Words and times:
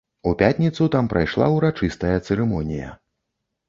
У 0.29 0.31
пятніцу 0.39 0.87
там 0.95 1.11
прайшла 1.13 1.53
ўрачыстая 1.59 2.17
цырымонія. 2.27 2.95